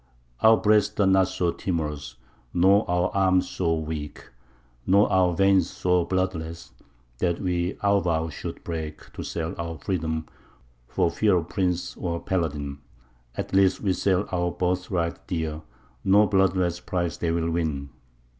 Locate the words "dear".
15.27-15.61